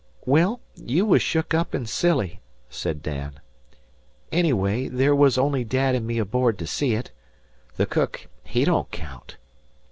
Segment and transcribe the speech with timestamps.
[0.25, 2.39] "Well, you was shook up and silly,"
[2.71, 3.39] said Dan.
[4.31, 7.11] "Anyway, there was only dad an' me aboard to see it.
[7.77, 9.37] The cook he don't count."